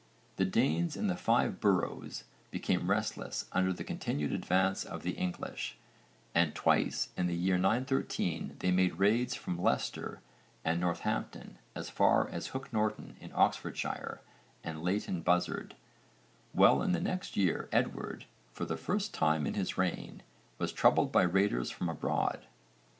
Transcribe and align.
The 0.37 0.45
Danes 0.45 0.97
in 0.97 1.05
the 1.05 1.15
Five 1.15 1.59
Boroughs 1.59 2.23
became 2.49 2.89
restless 2.89 3.45
under 3.51 3.71
the 3.71 3.83
continued 3.83 4.31
advance 4.31 4.83
of 4.83 5.03
the 5.03 5.11
English, 5.11 5.77
and 6.33 6.55
twice 6.55 7.09
in 7.15 7.27
the 7.27 7.35
year 7.35 7.59
913 7.59 8.55
they 8.57 8.71
made 8.71 8.95
raids 8.97 9.35
from 9.35 9.61
Leicester 9.61 10.19
and 10.65 10.79
Northampton 10.81 11.59
as 11.75 11.91
far 11.91 12.27
as 12.29 12.47
Hook 12.47 12.73
Norton 12.73 13.15
in 13.21 13.31
Oxfordshire 13.35 14.21
and 14.63 14.81
Leighton 14.81 15.21
Buzzard, 15.21 15.75
while 16.51 16.81
in 16.81 16.93
the 16.93 16.99
next 16.99 17.37
year 17.37 17.69
Edward, 17.71 18.25
for 18.53 18.65
the 18.65 18.77
first 18.77 19.13
time 19.13 19.45
in 19.45 19.53
his 19.53 19.77
reign, 19.77 20.23
was 20.57 20.73
troubled 20.73 21.11
by 21.11 21.21
raiders 21.21 21.69
from 21.69 21.89
abroad. 21.89 22.47